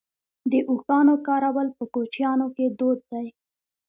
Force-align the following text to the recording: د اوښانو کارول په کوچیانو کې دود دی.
د 0.51 0.53
اوښانو 0.69 1.15
کارول 1.27 1.67
په 1.77 1.83
کوچیانو 1.93 2.47
کې 2.55 2.65
دود 2.79 2.99
دی. 3.11 3.27